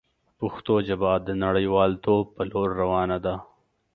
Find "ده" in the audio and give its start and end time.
3.25-3.35